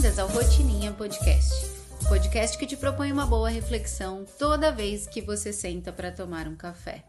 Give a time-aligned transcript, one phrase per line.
[0.00, 1.52] Boas-vindas ao Rotininha Podcast.
[2.08, 6.56] Podcast que te propõe uma boa reflexão toda vez que você senta para tomar um
[6.56, 7.04] café.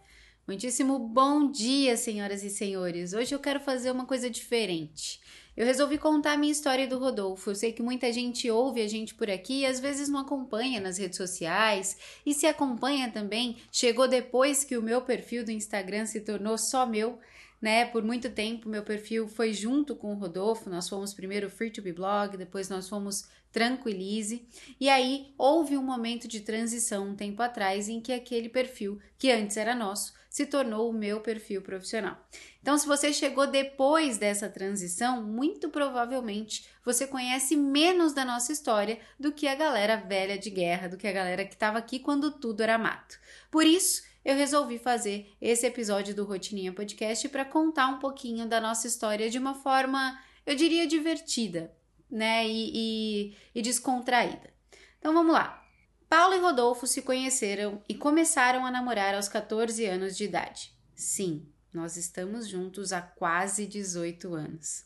[0.46, 3.14] Muitíssimo bom dia, senhoras e senhores.
[3.14, 5.22] Hoje eu quero fazer uma coisa diferente.
[5.56, 7.52] Eu resolvi contar a minha história do Rodolfo.
[7.52, 10.82] Eu sei que muita gente ouve a gente por aqui e às vezes não acompanha
[10.82, 11.96] nas redes sociais.
[12.26, 16.86] E se acompanha também, chegou depois que o meu perfil do Instagram se tornou só
[16.86, 17.18] meu
[17.62, 17.86] né?
[17.86, 21.82] Por muito tempo meu perfil foi junto com o Rodolfo, nós fomos primeiro Free to
[21.82, 24.48] Be Blog, depois nós fomos Tranquilize,
[24.80, 29.30] e aí houve um momento de transição um tempo atrás em que aquele perfil, que
[29.30, 32.18] antes era nosso, se tornou o meu perfil profissional.
[32.62, 38.98] Então, se você chegou depois dessa transição, muito provavelmente você conhece menos da nossa história
[39.20, 42.32] do que a galera velha de guerra, do que a galera que estava aqui quando
[42.32, 43.20] tudo era mato.
[43.52, 48.62] Por isso, eu resolvi fazer esse episódio do Rotininha Podcast para contar um pouquinho da
[48.62, 51.74] nossa história de uma forma, eu diria, divertida,
[52.10, 52.48] né?
[52.48, 54.54] E, e, e descontraída.
[55.00, 55.66] Então vamos lá.
[56.08, 60.74] Paulo e Rodolfo se conheceram e começaram a namorar aos 14 anos de idade.
[60.94, 64.86] Sim, nós estamos juntos há quase 18 anos.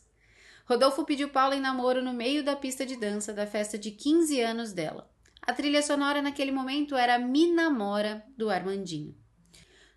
[0.64, 4.40] Rodolfo pediu Paulo em namoro no meio da pista de dança da festa de 15
[4.40, 5.10] anos dela.
[5.42, 9.25] A trilha sonora naquele momento era Me Namora, do Armandinho.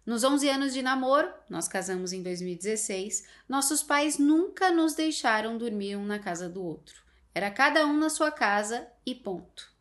[0.06, 5.96] Nos 11 anos de namoro, nós casamos em 2016, nossos pais nunca nos deixaram dormir
[5.96, 7.02] um na casa do outro.
[7.34, 9.72] Era cada um na sua casa e ponto.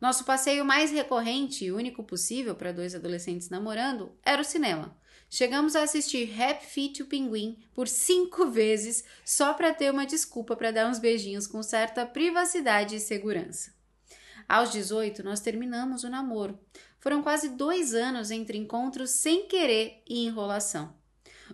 [0.00, 4.96] Nosso passeio mais recorrente e único possível para dois adolescentes namorando era o cinema.
[5.30, 10.56] Chegamos a assistir Happy Feet o Pinguim por cinco vezes só para ter uma desculpa
[10.56, 13.77] para dar uns beijinhos com certa privacidade e segurança.
[14.48, 16.58] Aos 18, nós terminamos o namoro.
[16.98, 20.96] Foram quase dois anos entre encontros sem querer e enrolação.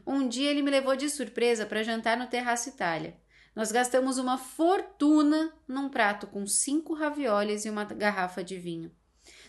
[0.07, 3.17] Um dia ele me levou de surpresa para jantar no Terraço Itália.
[3.55, 8.93] Nós gastamos uma fortuna num prato com cinco ravioles e uma garrafa de vinho.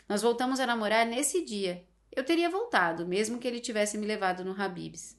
[0.09, 1.85] Nós voltamos a namorar nesse dia.
[2.11, 5.17] Eu teria voltado, mesmo que ele tivesse me levado no Habibs.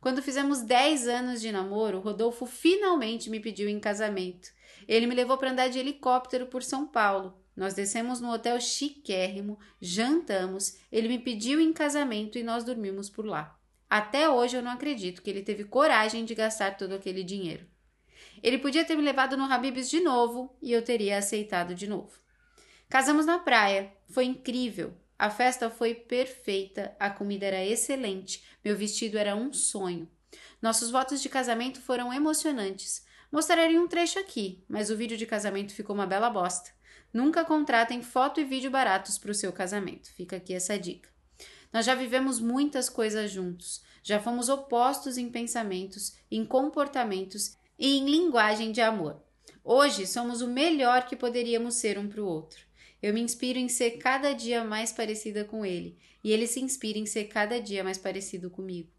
[0.00, 4.48] Quando fizemos 10 anos de namoro, Rodolfo finalmente me pediu em casamento.
[4.86, 7.36] Ele me levou para andar de helicóptero por São Paulo.
[7.58, 13.26] Nós descemos no hotel chiquérrimo, jantamos, ele me pediu em casamento e nós dormimos por
[13.26, 13.58] lá.
[13.90, 17.66] Até hoje eu não acredito que ele teve coragem de gastar todo aquele dinheiro.
[18.44, 22.12] Ele podia ter me levado no Habib's de novo e eu teria aceitado de novo.
[22.88, 24.94] Casamos na praia, foi incrível.
[25.18, 30.08] A festa foi perfeita, a comida era excelente, meu vestido era um sonho.
[30.62, 33.04] Nossos votos de casamento foram emocionantes.
[33.32, 36.77] Mostraria um trecho aqui, mas o vídeo de casamento ficou uma bela bosta.
[37.12, 40.12] Nunca contratem foto e vídeo baratos para o seu casamento.
[40.12, 41.08] Fica aqui essa dica.
[41.72, 48.08] Nós já vivemos muitas coisas juntos, já fomos opostos em pensamentos, em comportamentos e em
[48.08, 49.22] linguagem de amor.
[49.62, 52.66] Hoje somos o melhor que poderíamos ser um para o outro.
[53.02, 56.98] Eu me inspiro em ser cada dia mais parecida com ele, e ele se inspira
[56.98, 58.90] em ser cada dia mais parecido comigo.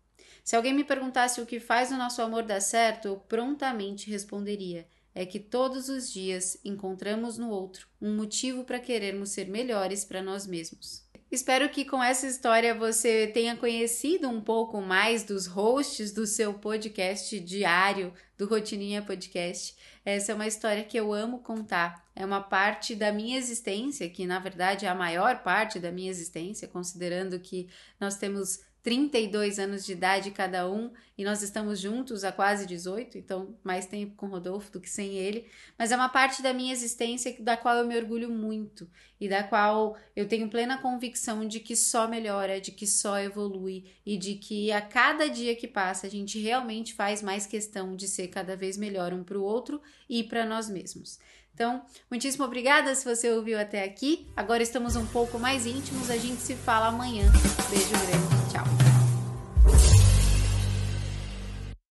[0.43, 4.87] Se alguém me perguntasse o que faz o nosso amor dar certo, eu prontamente responderia:
[5.13, 10.21] é que todos os dias encontramos no outro um motivo para querermos ser melhores para
[10.21, 11.07] nós mesmos.
[11.31, 16.55] Espero que com essa história você tenha conhecido um pouco mais dos hosts do seu
[16.55, 19.75] podcast diário, do Rotininha Podcast.
[20.03, 22.03] Essa é uma história que eu amo contar.
[22.15, 26.09] É uma parte da minha existência, que na verdade é a maior parte da minha
[26.09, 27.69] existência, considerando que
[27.99, 33.17] nós temos 32 anos de idade cada um e nós estamos juntos há quase 18,
[33.17, 35.47] então mais tempo com Rodolfo do que sem ele,
[35.77, 38.89] mas é uma parte da minha existência da qual eu me orgulho muito
[39.19, 43.85] e da qual eu tenho plena convicção de que só melhora, de que só evolui
[44.05, 48.07] e de que a cada dia que passa a gente realmente faz mais questão de
[48.07, 51.19] ser cada vez melhor um para o outro e para nós mesmos.
[51.53, 54.27] Então, muitíssimo obrigada se você ouviu até aqui.
[54.35, 57.29] Agora estamos um pouco mais íntimos, a gente se fala amanhã.
[57.69, 58.98] Beijo grande, tchau.